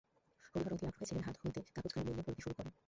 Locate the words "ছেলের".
1.09-1.25